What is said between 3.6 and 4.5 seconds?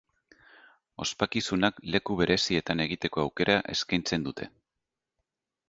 eskaintzen du.